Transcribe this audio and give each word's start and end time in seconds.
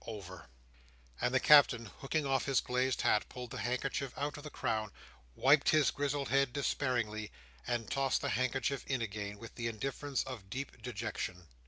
Over!" 0.07 0.47
And 1.21 1.31
the 1.31 1.39
Captain, 1.39 1.85
hooking 1.99 2.25
off 2.25 2.45
his 2.45 2.59
glazed 2.59 3.03
hat, 3.03 3.29
pulled 3.29 3.51
his 3.51 3.61
handkerchief 3.61 4.11
out 4.17 4.35
of 4.35 4.41
the 4.43 4.49
crown, 4.49 4.91
wiped 5.35 5.69
his 5.69 5.91
grizzled 5.91 6.29
head 6.29 6.53
despairingly, 6.53 7.29
and 7.67 7.87
tossed 7.87 8.21
the 8.21 8.29
handkerchief 8.29 8.83
in 8.87 9.03
again, 9.03 9.37
with 9.37 9.53
the 9.53 9.67
indifference 9.67 10.23
of 10.23 10.49
deep 10.49 10.81
dejection. 10.81 11.45